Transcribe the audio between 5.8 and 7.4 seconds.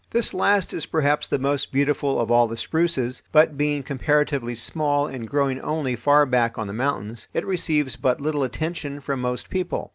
far back on the mountains,